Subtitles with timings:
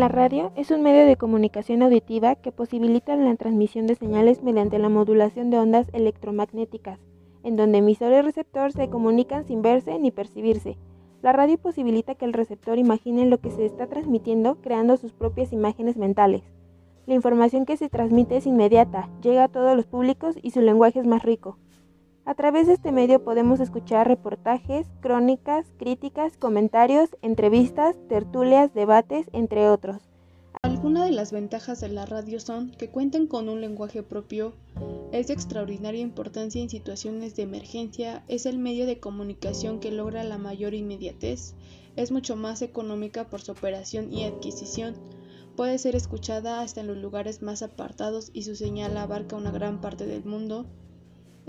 [0.00, 4.78] La radio es un medio de comunicación auditiva que posibilita la transmisión de señales mediante
[4.78, 6.98] la modulación de ondas electromagnéticas,
[7.42, 10.78] en donde emisor y receptor se comunican sin verse ni percibirse.
[11.20, 15.52] La radio posibilita que el receptor imagine lo que se está transmitiendo creando sus propias
[15.52, 16.44] imágenes mentales.
[17.04, 21.00] La información que se transmite es inmediata, llega a todos los públicos y su lenguaje
[21.00, 21.58] es más rico.
[22.26, 29.68] A través de este medio podemos escuchar reportajes, crónicas, críticas, comentarios, entrevistas, tertulias, debates, entre
[29.68, 30.02] otros.
[30.62, 34.52] Algunas de las ventajas de la radio son que cuentan con un lenguaje propio,
[35.12, 40.22] es de extraordinaria importancia en situaciones de emergencia, es el medio de comunicación que logra
[40.22, 41.54] la mayor inmediatez,
[41.96, 44.94] es mucho más económica por su operación y adquisición,
[45.56, 49.80] puede ser escuchada hasta en los lugares más apartados y su señal abarca una gran
[49.80, 50.66] parte del mundo,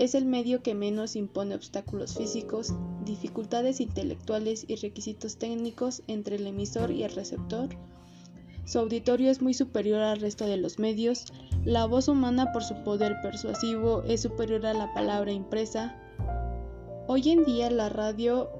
[0.02, 2.74] es el medio que menos impone obstáculos físicos,
[3.04, 7.68] dificultades intelectuales y requisitos técnicos entre el emisor y el receptor.
[8.64, 11.26] Su auditorio es muy superior al resto de los medios.
[11.64, 15.96] La voz humana por su poder persuasivo es superior a la palabra impresa.
[17.06, 18.50] Hoy en día la radio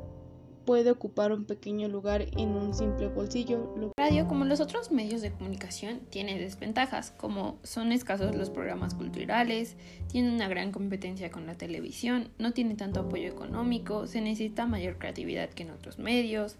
[0.64, 3.74] puede ocupar un pequeño lugar en un simple bolsillo.
[3.96, 9.76] Radio, como los otros medios de comunicación, tiene desventajas, como son escasos los programas culturales,
[10.10, 14.98] tiene una gran competencia con la televisión, no tiene tanto apoyo económico, se necesita mayor
[14.98, 16.56] creatividad que en otros medios,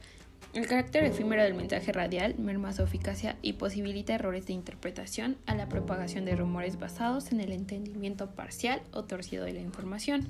[0.55, 5.55] el carácter efímero del mensaje radial merma su eficacia y posibilita errores de interpretación a
[5.55, 10.29] la propagación de rumores basados en el entendimiento parcial o torcido de la información.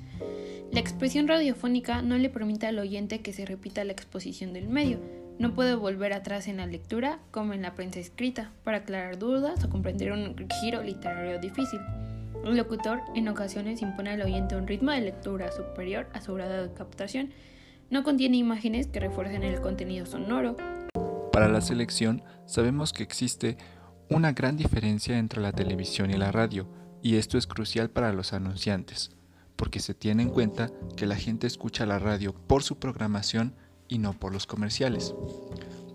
[0.71, 4.99] La expresión radiofónica no le permite al oyente que se repita la exposición del medio,
[5.39, 9.63] no puede volver atrás en la lectura como en la prensa escrita para aclarar dudas
[9.63, 11.79] o comprender un giro literario difícil.
[12.45, 16.67] El locutor en ocasiones impone al oyente un ritmo de lectura superior a su grado
[16.67, 17.31] de captación
[17.93, 20.57] no contiene imágenes que refuercen el contenido sonoro.
[21.31, 23.55] Para la selección, sabemos que existe
[24.09, 26.67] una gran diferencia entre la televisión y la radio,
[27.03, 29.11] y esto es crucial para los anunciantes,
[29.55, 33.53] porque se tiene en cuenta que la gente escucha la radio por su programación
[33.87, 35.13] y no por los comerciales.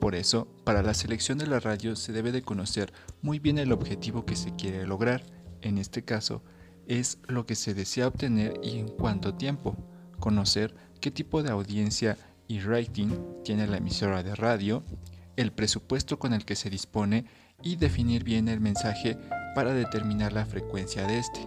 [0.00, 3.72] Por eso, para la selección de la radio se debe de conocer muy bien el
[3.72, 5.24] objetivo que se quiere lograr,
[5.62, 6.44] en este caso,
[6.86, 9.76] es lo que se desea obtener y en cuánto tiempo,
[10.20, 12.16] conocer qué tipo de audiencia
[12.46, 13.08] y rating
[13.44, 14.82] tiene la emisora de radio,
[15.36, 17.26] el presupuesto con el que se dispone
[17.62, 19.16] y definir bien el mensaje
[19.54, 21.40] para determinar la frecuencia de este.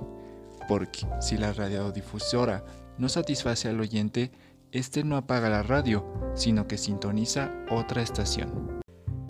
[0.68, 2.64] Porque si la radiodifusora
[2.98, 4.32] no satisface al oyente,
[4.72, 8.82] este no apaga la radio, sino que sintoniza otra estación.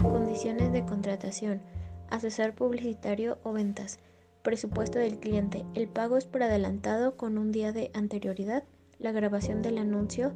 [0.01, 1.61] Condiciones de contratación,
[2.09, 3.99] asesor publicitario o ventas,
[4.43, 5.65] presupuesto del cliente.
[5.73, 8.63] El pago es por adelantado con un día de anterioridad
[9.01, 10.34] la grabación del anuncio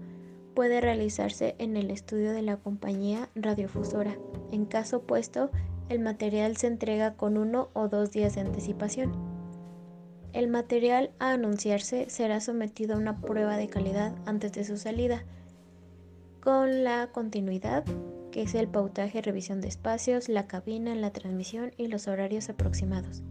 [0.56, 4.18] puede realizarse en el estudio de la compañía radiofusora.
[4.52, 5.52] En caso opuesto,
[5.90, 9.12] el material se entrega con uno o dos días de anticipación.
[10.34, 15.24] El material a anunciarse será sometido a una prueba de calidad antes de su salida,
[16.42, 17.86] con la continuidad,
[18.32, 23.24] que es el pautaje, revisión de espacios, la cabina, la transmisión y los horarios aproximados.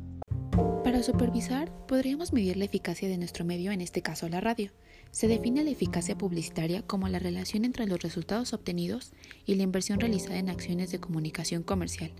[0.95, 4.71] Para supervisar, podríamos medir la eficacia de nuestro medio, en este caso la radio.
[5.11, 9.13] Se define la eficacia publicitaria como la relación entre los resultados obtenidos
[9.45, 12.13] y la inversión realizada en acciones de comunicación comercial.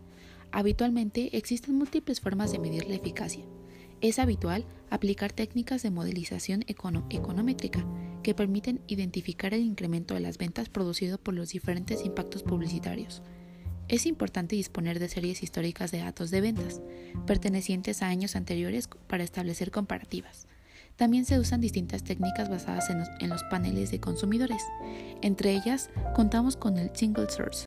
[0.51, 3.45] Habitualmente existen múltiples formas de medir la eficacia.
[4.01, 7.87] Es habitual aplicar técnicas de modelización econométrica
[8.25, 13.23] que permiten identificar el incremento de las ventas producido por los diferentes impactos publicitarios.
[13.89, 16.81] Es importante disponer de series históricas de datos de ventas,
[17.27, 20.47] pertenecientes a años anteriores para establecer comparativas.
[20.97, 24.63] También se usan distintas técnicas basadas en los, paneles de consumidores.
[25.23, 27.63] Entre ellas, contamos con el single source,